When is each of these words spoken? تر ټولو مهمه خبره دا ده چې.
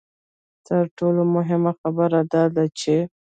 تر 0.67 0.83
ټولو 0.97 1.21
مهمه 1.35 1.71
خبره 1.79 2.19
دا 2.33 2.43
ده 2.55 2.65
چې. 2.79 2.95